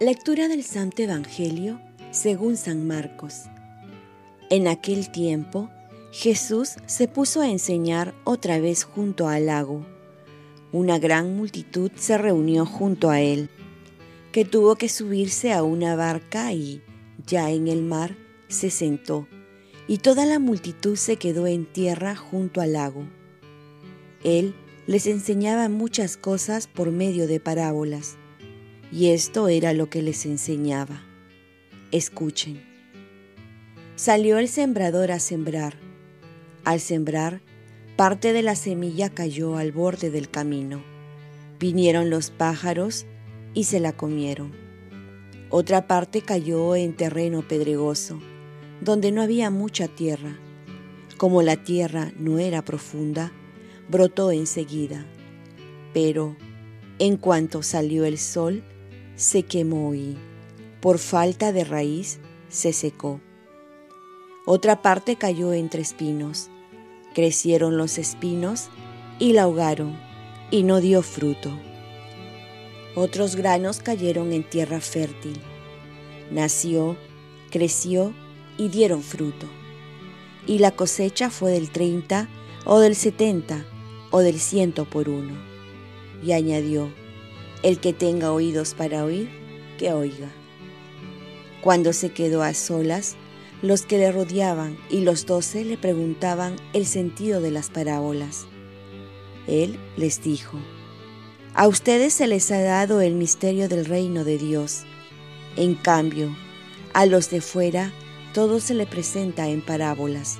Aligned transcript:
Lectura 0.00 0.48
del 0.48 0.64
Santo 0.64 1.02
Evangelio 1.02 1.80
según 2.10 2.56
San 2.56 2.84
Marcos. 2.84 3.44
En 4.50 4.66
aquel 4.66 5.08
tiempo, 5.12 5.70
Jesús 6.10 6.74
se 6.86 7.06
puso 7.06 7.42
a 7.42 7.48
enseñar 7.48 8.12
otra 8.24 8.58
vez 8.58 8.82
junto 8.82 9.28
al 9.28 9.46
lago. 9.46 9.86
Una 10.72 10.98
gran 10.98 11.36
multitud 11.36 11.92
se 11.94 12.18
reunió 12.18 12.66
junto 12.66 13.08
a 13.08 13.20
él, 13.20 13.50
que 14.32 14.44
tuvo 14.44 14.74
que 14.74 14.88
subirse 14.88 15.52
a 15.52 15.62
una 15.62 15.94
barca 15.94 16.52
y, 16.52 16.82
ya 17.24 17.52
en 17.52 17.68
el 17.68 17.84
mar, 17.84 18.16
se 18.48 18.70
sentó, 18.70 19.28
y 19.86 19.98
toda 19.98 20.26
la 20.26 20.40
multitud 20.40 20.96
se 20.96 21.18
quedó 21.18 21.46
en 21.46 21.66
tierra 21.66 22.16
junto 22.16 22.60
al 22.60 22.72
lago. 22.72 23.06
Él 24.24 24.56
les 24.88 25.06
enseñaba 25.06 25.68
muchas 25.68 26.16
cosas 26.16 26.66
por 26.66 26.90
medio 26.90 27.28
de 27.28 27.38
parábolas, 27.38 28.18
y 28.92 29.10
esto 29.10 29.48
era 29.48 29.72
lo 29.72 29.90
que 29.90 30.02
les 30.02 30.26
enseñaba. 30.26 31.02
Escuchen. 31.90 32.62
Salió 33.96 34.38
el 34.38 34.48
sembrador 34.48 35.12
a 35.12 35.20
sembrar. 35.20 35.76
Al 36.64 36.80
sembrar, 36.80 37.40
parte 37.96 38.32
de 38.32 38.42
la 38.42 38.56
semilla 38.56 39.08
cayó 39.10 39.56
al 39.56 39.70
borde 39.70 40.10
del 40.10 40.28
camino. 40.28 40.82
Vinieron 41.60 42.10
los 42.10 42.30
pájaros 42.30 43.06
y 43.54 43.64
se 43.64 43.80
la 43.80 43.92
comieron. 43.92 44.52
Otra 45.50 45.86
parte 45.86 46.22
cayó 46.22 46.74
en 46.74 46.96
terreno 46.96 47.46
pedregoso, 47.46 48.20
donde 48.80 49.12
no 49.12 49.22
había 49.22 49.50
mucha 49.50 49.86
tierra. 49.86 50.36
Como 51.16 51.42
la 51.42 51.62
tierra 51.62 52.12
no 52.18 52.40
era 52.40 52.64
profunda, 52.64 53.30
brotó 53.88 54.32
enseguida. 54.32 55.06
Pero, 55.92 56.36
en 56.98 57.16
cuanto 57.16 57.62
salió 57.62 58.04
el 58.04 58.18
sol, 58.18 58.64
se 59.16 59.44
quemó 59.44 59.94
y, 59.94 60.16
por 60.80 60.98
falta 60.98 61.52
de 61.52 61.64
raíz, 61.64 62.18
se 62.48 62.72
secó. 62.72 63.20
Otra 64.46 64.82
parte 64.82 65.16
cayó 65.16 65.52
entre 65.52 65.82
espinos. 65.82 66.50
Crecieron 67.14 67.76
los 67.76 67.98
espinos 67.98 68.68
y 69.18 69.32
la 69.32 69.44
ahogaron, 69.44 69.96
y 70.50 70.64
no 70.64 70.80
dio 70.80 71.02
fruto. 71.02 71.50
Otros 72.94 73.36
granos 73.36 73.80
cayeron 73.80 74.32
en 74.32 74.42
tierra 74.42 74.80
fértil. 74.80 75.40
Nació, 76.30 76.96
creció 77.50 78.12
y 78.58 78.68
dieron 78.68 79.02
fruto. 79.02 79.46
Y 80.46 80.58
la 80.58 80.72
cosecha 80.72 81.30
fue 81.30 81.52
del 81.52 81.70
treinta 81.70 82.28
o 82.64 82.80
del 82.80 82.94
setenta 82.94 83.64
o 84.10 84.20
del 84.20 84.38
ciento 84.38 84.84
por 84.84 85.08
uno. 85.08 85.34
Y 86.22 86.32
añadió, 86.32 86.90
el 87.64 87.80
que 87.80 87.94
tenga 87.94 88.30
oídos 88.30 88.74
para 88.74 89.04
oír, 89.04 89.30
que 89.78 89.90
oiga. 89.90 90.30
Cuando 91.62 91.94
se 91.94 92.10
quedó 92.10 92.42
a 92.42 92.52
solas, 92.52 93.16
los 93.62 93.86
que 93.86 93.96
le 93.96 94.12
rodeaban 94.12 94.76
y 94.90 95.00
los 95.00 95.24
doce 95.24 95.64
le 95.64 95.78
preguntaban 95.78 96.56
el 96.74 96.84
sentido 96.84 97.40
de 97.40 97.50
las 97.50 97.70
parábolas. 97.70 98.46
Él 99.46 99.78
les 99.96 100.22
dijo, 100.22 100.58
A 101.54 101.66
ustedes 101.66 102.12
se 102.12 102.26
les 102.26 102.50
ha 102.50 102.60
dado 102.60 103.00
el 103.00 103.14
misterio 103.14 103.66
del 103.66 103.86
reino 103.86 104.24
de 104.24 104.36
Dios. 104.36 104.82
En 105.56 105.74
cambio, 105.74 106.36
a 106.92 107.06
los 107.06 107.30
de 107.30 107.40
fuera 107.40 107.94
todo 108.34 108.60
se 108.60 108.74
le 108.74 108.86
presenta 108.86 109.48
en 109.48 109.62
parábolas, 109.62 110.38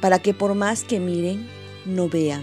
para 0.00 0.18
que 0.18 0.34
por 0.34 0.56
más 0.56 0.82
que 0.82 0.98
miren, 0.98 1.48
no 1.86 2.08
vean, 2.08 2.42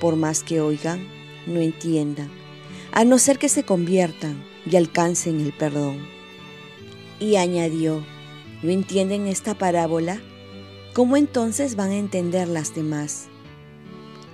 por 0.00 0.16
más 0.16 0.42
que 0.42 0.60
oigan, 0.60 1.06
no 1.46 1.60
entiendan, 1.60 2.41
a 2.92 3.04
no 3.04 3.18
ser 3.18 3.38
que 3.38 3.48
se 3.48 3.64
conviertan 3.64 4.44
y 4.70 4.76
alcancen 4.76 5.40
el 5.40 5.52
perdón. 5.52 6.06
Y 7.18 7.36
añadió, 7.36 8.04
¿no 8.62 8.70
entienden 8.70 9.26
esta 9.26 9.54
parábola? 9.54 10.20
¿Cómo 10.92 11.16
entonces 11.16 11.74
van 11.74 11.90
a 11.90 11.96
entender 11.96 12.48
las 12.48 12.74
demás? 12.74 13.28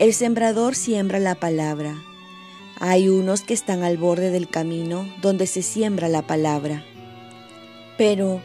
El 0.00 0.12
sembrador 0.12 0.74
siembra 0.74 1.20
la 1.20 1.36
palabra. 1.36 2.02
Hay 2.80 3.08
unos 3.08 3.42
que 3.42 3.54
están 3.54 3.84
al 3.84 3.96
borde 3.96 4.30
del 4.30 4.48
camino 4.48 5.08
donde 5.22 5.46
se 5.46 5.62
siembra 5.62 6.08
la 6.08 6.26
palabra. 6.26 6.84
Pero, 7.96 8.40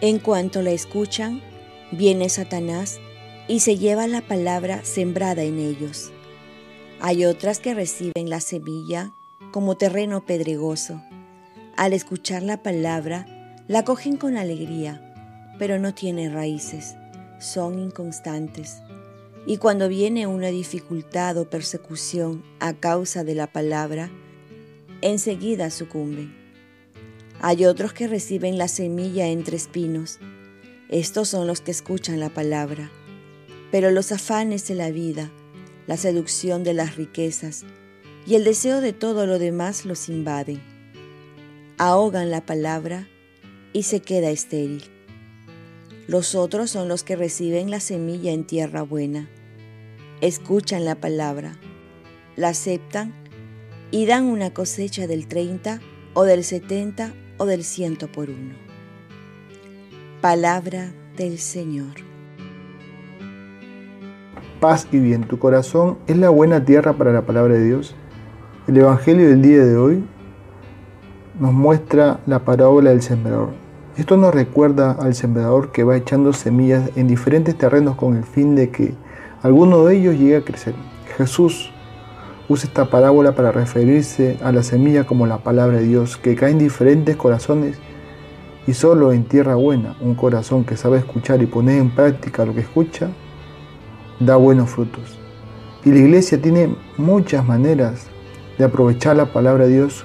en 0.00 0.18
cuanto 0.20 0.62
la 0.62 0.70
escuchan, 0.70 1.42
viene 1.90 2.28
Satanás 2.28 3.00
y 3.48 3.60
se 3.60 3.76
lleva 3.76 4.06
la 4.06 4.20
palabra 4.20 4.84
sembrada 4.84 5.42
en 5.42 5.58
ellos. 5.58 6.12
Hay 7.00 7.24
otras 7.24 7.58
que 7.58 7.74
reciben 7.74 8.28
la 8.28 8.40
semilla 8.40 9.14
como 9.52 9.76
terreno 9.76 10.24
pedregoso. 10.24 11.02
Al 11.76 11.92
escuchar 11.92 12.42
la 12.42 12.62
palabra, 12.62 13.26
la 13.68 13.84
cogen 13.84 14.16
con 14.16 14.36
alegría, 14.36 15.00
pero 15.58 15.78
no 15.78 15.94
tienen 15.94 16.32
raíces, 16.32 16.96
son 17.38 17.78
inconstantes. 17.78 18.82
Y 19.46 19.56
cuando 19.56 19.88
viene 19.88 20.26
una 20.26 20.48
dificultad 20.48 21.36
o 21.38 21.48
persecución 21.48 22.44
a 22.60 22.74
causa 22.74 23.24
de 23.24 23.34
la 23.34 23.46
palabra, 23.46 24.10
enseguida 25.00 25.70
sucumben. 25.70 26.34
Hay 27.40 27.64
otros 27.64 27.92
que 27.92 28.08
reciben 28.08 28.58
la 28.58 28.68
semilla 28.68 29.28
entre 29.28 29.56
espinos. 29.56 30.18
Estos 30.88 31.28
son 31.28 31.46
los 31.46 31.60
que 31.60 31.70
escuchan 31.70 32.20
la 32.20 32.30
palabra. 32.30 32.90
Pero 33.70 33.90
los 33.90 34.12
afanes 34.12 34.66
de 34.66 34.74
la 34.74 34.90
vida, 34.90 35.30
la 35.86 35.96
seducción 35.96 36.64
de 36.64 36.74
las 36.74 36.96
riquezas 36.96 37.64
y 38.28 38.34
el 38.34 38.44
deseo 38.44 38.82
de 38.82 38.92
todo 38.92 39.24
lo 39.24 39.38
demás 39.38 39.86
los 39.86 40.10
invaden. 40.10 40.60
Ahogan 41.78 42.30
la 42.30 42.44
palabra 42.44 43.08
y 43.72 43.84
se 43.84 44.00
queda 44.00 44.28
estéril. 44.28 44.84
Los 46.06 46.34
otros 46.34 46.70
son 46.70 46.88
los 46.88 47.04
que 47.04 47.16
reciben 47.16 47.70
la 47.70 47.80
semilla 47.80 48.32
en 48.32 48.44
tierra 48.44 48.82
buena. 48.82 49.30
Escuchan 50.20 50.84
la 50.84 50.96
palabra, 50.96 51.56
la 52.36 52.50
aceptan 52.50 53.14
y 53.90 54.04
dan 54.04 54.24
una 54.24 54.52
cosecha 54.52 55.06
del 55.06 55.26
30 55.26 55.80
o 56.12 56.24
del 56.24 56.44
70 56.44 57.14
o 57.38 57.46
del 57.46 57.64
ciento 57.64 58.12
por 58.12 58.28
uno. 58.28 58.56
Palabra 60.20 60.92
del 61.16 61.38
Señor. 61.38 61.94
Paz 64.60 64.86
y 64.92 64.98
bien, 64.98 65.26
tu 65.26 65.38
corazón 65.38 65.96
es 66.06 66.18
la 66.18 66.28
buena 66.28 66.62
tierra 66.62 66.92
para 66.92 67.12
la 67.14 67.24
palabra 67.24 67.54
de 67.54 67.64
Dios. 67.64 67.94
El 68.68 68.76
Evangelio 68.76 69.30
del 69.30 69.40
día 69.40 69.64
de 69.64 69.78
hoy 69.78 70.04
nos 71.40 71.54
muestra 71.54 72.20
la 72.26 72.40
parábola 72.40 72.90
del 72.90 73.00
sembrador. 73.00 73.54
Esto 73.96 74.18
nos 74.18 74.34
recuerda 74.34 74.90
al 74.90 75.14
sembrador 75.14 75.72
que 75.72 75.84
va 75.84 75.96
echando 75.96 76.34
semillas 76.34 76.90
en 76.94 77.08
diferentes 77.08 77.56
terrenos 77.56 77.96
con 77.96 78.14
el 78.14 78.24
fin 78.24 78.54
de 78.54 78.68
que 78.68 78.92
alguno 79.40 79.86
de 79.86 79.96
ellos 79.96 80.18
llegue 80.18 80.36
a 80.36 80.44
crecer. 80.44 80.74
Jesús 81.16 81.72
usa 82.50 82.68
esta 82.68 82.90
parábola 82.90 83.34
para 83.34 83.52
referirse 83.52 84.36
a 84.42 84.52
la 84.52 84.62
semilla 84.62 85.04
como 85.04 85.26
la 85.26 85.38
palabra 85.38 85.78
de 85.78 85.84
Dios, 85.84 86.18
que 86.18 86.36
cae 86.36 86.50
en 86.50 86.58
diferentes 86.58 87.16
corazones 87.16 87.78
y 88.66 88.74
solo 88.74 89.14
en 89.14 89.24
tierra 89.24 89.54
buena, 89.54 89.96
un 90.02 90.14
corazón 90.14 90.64
que 90.64 90.76
sabe 90.76 90.98
escuchar 90.98 91.40
y 91.40 91.46
poner 91.46 91.78
en 91.78 91.94
práctica 91.94 92.44
lo 92.44 92.52
que 92.52 92.60
escucha, 92.60 93.08
da 94.20 94.36
buenos 94.36 94.68
frutos. 94.68 95.18
Y 95.86 95.90
la 95.90 96.00
iglesia 96.00 96.42
tiene 96.42 96.76
muchas 96.98 97.46
maneras 97.46 98.08
de 98.58 98.64
aprovechar 98.64 99.16
la 99.16 99.32
palabra 99.32 99.66
de 99.66 99.74
Dios 99.74 100.04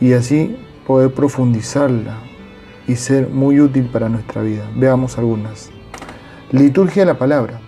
y 0.00 0.12
así 0.12 0.56
poder 0.86 1.12
profundizarla 1.12 2.18
y 2.86 2.96
ser 2.96 3.28
muy 3.28 3.60
útil 3.60 3.84
para 3.86 4.08
nuestra 4.08 4.42
vida. 4.42 4.68
Veamos 4.76 5.18
algunas. 5.18 5.70
Liturgia 6.52 7.02
de 7.02 7.06
la 7.06 7.18
palabra. 7.18 7.60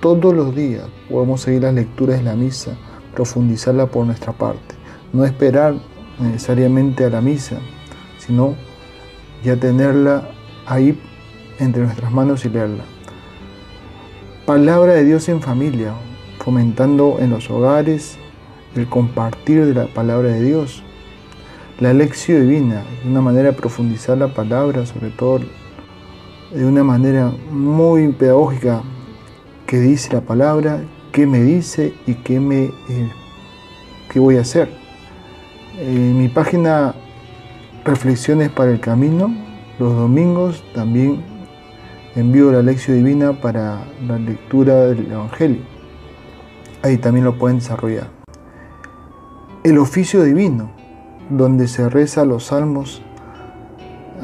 Todos 0.00 0.34
los 0.34 0.54
días 0.54 0.86
podemos 1.10 1.40
seguir 1.40 1.62
las 1.62 1.74
lecturas 1.74 2.18
de 2.18 2.24
la 2.24 2.36
misa, 2.36 2.76
profundizarla 3.14 3.86
por 3.86 4.06
nuestra 4.06 4.32
parte. 4.32 4.76
No 5.12 5.24
esperar 5.24 5.74
necesariamente 6.20 7.04
a 7.04 7.10
la 7.10 7.20
misa, 7.20 7.58
sino 8.18 8.54
ya 9.42 9.56
tenerla 9.56 10.30
ahí 10.66 11.00
entre 11.58 11.82
nuestras 11.82 12.12
manos 12.12 12.44
y 12.44 12.50
leerla. 12.50 12.84
Palabra 14.46 14.92
de 14.92 15.04
Dios 15.04 15.28
en 15.28 15.42
familia, 15.42 15.92
fomentando 16.38 17.16
en 17.18 17.30
los 17.30 17.50
hogares 17.50 18.18
el 18.78 18.88
compartir 18.88 19.64
de 19.64 19.74
la 19.74 19.86
palabra 19.86 20.30
de 20.30 20.42
Dios. 20.42 20.82
La 21.80 21.92
lección 21.92 22.48
divina, 22.48 22.84
de 23.02 23.10
una 23.10 23.20
manera 23.20 23.50
de 23.50 23.56
profundizar 23.56 24.18
la 24.18 24.28
palabra, 24.28 24.84
sobre 24.86 25.10
todo 25.10 25.40
de 26.52 26.64
una 26.64 26.82
manera 26.82 27.32
muy 27.50 28.08
pedagógica, 28.12 28.82
que 29.66 29.78
dice 29.78 30.12
la 30.14 30.22
palabra, 30.22 30.80
qué 31.12 31.26
me 31.26 31.42
dice 31.42 31.94
y 32.06 32.14
qué, 32.14 32.40
me, 32.40 32.64
eh, 32.64 33.12
qué 34.10 34.18
voy 34.18 34.36
a 34.36 34.40
hacer. 34.40 34.70
En 35.78 36.18
mi 36.18 36.28
página 36.28 36.94
Reflexiones 37.84 38.50
para 38.50 38.70
el 38.70 38.80
Camino, 38.80 39.34
los 39.78 39.94
domingos 39.94 40.62
también 40.74 41.22
envío 42.16 42.50
la 42.50 42.62
lección 42.62 42.96
divina 42.96 43.32
para 43.32 43.84
la 44.06 44.18
lectura 44.18 44.86
del 44.86 45.10
Evangelio. 45.10 45.60
Ahí 46.82 46.98
también 46.98 47.24
lo 47.24 47.38
pueden 47.38 47.58
desarrollar. 47.58 48.17
El 49.68 49.76
oficio 49.76 50.22
divino. 50.22 50.70
donde 51.28 51.68
se 51.68 51.90
reza 51.90 52.24
los 52.24 52.44
salmos 52.44 53.02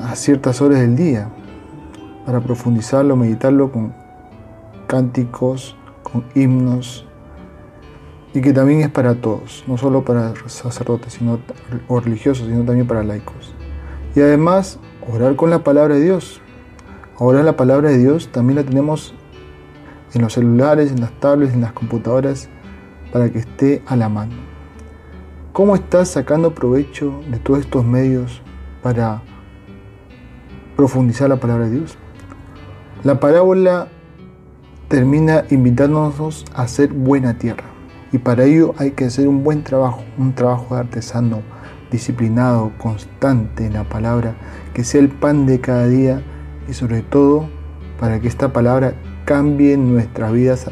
a 0.02 0.17
ciertas 0.17 0.62
horas 0.62 0.81
del 0.81 0.96
día, 0.96 1.29
para 2.25 2.41
profundizarlo, 2.41 3.14
meditarlo 3.14 3.70
con 3.70 3.93
cánticos, 4.87 5.76
con 6.02 6.25
himnos, 6.35 7.06
y 8.32 8.41
que 8.41 8.55
también 8.55 8.81
es 8.81 8.88
para 8.88 9.17
todos, 9.17 9.64
no 9.67 9.76
solo 9.76 10.02
para 10.02 10.32
sacerdotes 10.46 11.12
sino, 11.12 11.38
o 11.88 12.00
religiosos, 12.00 12.47
sino 12.47 12.64
también 12.64 12.87
para 12.87 13.05
laicos. 13.05 13.55
Y 14.17 14.20
además, 14.20 14.79
orar 15.12 15.37
con 15.37 15.50
la 15.50 15.62
palabra 15.62 15.97
de 15.97 16.05
Dios. 16.05 16.40
Ahora 17.19 17.43
la 17.43 17.55
palabra 17.55 17.90
de 17.90 17.99
Dios 17.99 18.32
también 18.32 18.56
la 18.56 18.64
tenemos 18.64 19.14
en 20.14 20.23
los 20.23 20.32
celulares, 20.32 20.90
en 20.90 21.02
las 21.02 21.12
tablets, 21.20 21.52
en 21.52 21.61
las 21.61 21.75
computadoras, 21.75 22.49
para 23.12 23.29
que 23.29 23.40
esté 23.40 23.82
a 23.85 23.94
la 23.94 24.08
mano. 24.08 24.54
¿Cómo 25.55 25.77
estás 25.77 26.09
sacando 26.09 26.53
provecho 26.53 27.23
de 27.31 27.39
todos 27.39 27.61
estos 27.61 27.85
medios 27.85 28.43
para 28.83 29.23
profundizar 30.75 31.29
la 31.29 31.37
palabra 31.37 31.67
de 31.67 31.77
Dios? 31.79 31.97
La 33.05 33.21
parábola 33.21 33.87
termina 34.89 35.45
invitándonos 35.51 36.45
a 36.56 36.62
hacer 36.62 36.93
buena 36.93 37.39
tierra. 37.39 37.67
Y 38.11 38.19
para 38.19 38.43
ello 38.43 38.75
hay 38.79 38.91
que 38.91 39.05
hacer 39.05 39.29
un 39.29 39.45
buen 39.45 39.62
trabajo, 39.62 40.03
un 40.19 40.35
trabajo 40.35 40.75
de 40.75 40.81
artesano, 40.81 41.43
disciplinado, 41.89 42.73
constante 42.77 43.65
en 43.65 43.75
la 43.75 43.85
palabra, 43.85 44.35
que 44.73 44.83
sea 44.83 45.03
el 45.03 45.09
pan 45.09 45.47
de 45.47 45.61
cada 45.61 45.87
día 45.87 46.21
y 46.69 46.73
sobre 46.73 47.03
todo 47.03 47.49
para 48.00 48.19
que 48.19 48.27
esta 48.27 48.53
palabra 48.53 48.95
cambie 49.25 49.77
nuestras 49.77 50.33
vidas 50.33 50.69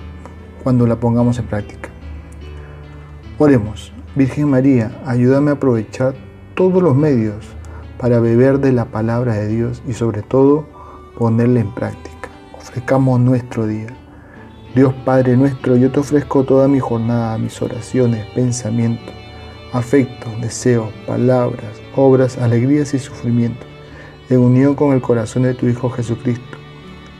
cuando 0.64 0.88
la 0.88 0.96
pongamos 0.96 1.38
en 1.38 1.46
práctica. 1.46 1.88
Oremos, 3.38 3.92
Virgen 4.14 4.50
María, 4.50 5.00
ayúdame 5.06 5.52
a 5.52 5.54
aprovechar 5.54 6.14
todos 6.54 6.82
los 6.82 6.94
medios 6.94 7.46
para 7.96 8.20
beber 8.20 8.58
de 8.58 8.70
la 8.70 8.84
palabra 8.84 9.32
de 9.32 9.48
Dios 9.48 9.82
y 9.88 9.94
sobre 9.94 10.20
todo 10.20 10.66
ponerla 11.16 11.60
en 11.60 11.72
práctica. 11.72 12.28
Ofrezcamos 12.54 13.20
nuestro 13.20 13.66
día. 13.66 13.86
Dios 14.74 14.92
Padre 15.06 15.34
nuestro, 15.38 15.78
yo 15.78 15.90
te 15.90 16.00
ofrezco 16.00 16.44
toda 16.44 16.68
mi 16.68 16.78
jornada, 16.78 17.38
mis 17.38 17.62
oraciones, 17.62 18.26
pensamientos, 18.34 19.14
afectos, 19.72 20.38
deseos, 20.42 20.92
palabras, 21.06 21.80
obras, 21.96 22.36
alegrías 22.36 22.92
y 22.92 22.98
sufrimientos, 22.98 23.66
en 24.28 24.40
unión 24.40 24.74
con 24.74 24.92
el 24.92 25.00
corazón 25.00 25.44
de 25.44 25.54
tu 25.54 25.66
Hijo 25.68 25.88
Jesucristo, 25.88 26.58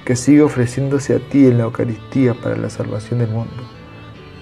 que 0.05 0.15
sigue 0.15 0.43
ofreciéndose 0.43 1.15
a 1.15 1.21
ti 1.31 1.47
en 1.47 1.57
la 1.57 1.65
Eucaristía 1.65 2.35
para 2.35 2.55
la 2.59 2.69
salvación 2.69 3.21
del 3.21 3.31
mundo. 3.31 3.72